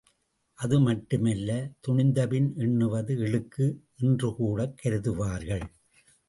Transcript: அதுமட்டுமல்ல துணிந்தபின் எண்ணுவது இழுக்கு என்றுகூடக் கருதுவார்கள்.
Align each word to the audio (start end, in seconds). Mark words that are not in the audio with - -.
அதுமட்டுமல்ல 0.59 1.49
துணிந்தபின் 1.87 2.55
எண்ணுவது 2.55 3.17
இழுக்கு 3.17 3.81
என்றுகூடக் 4.01 4.75
கருதுவார்கள். 4.83 5.63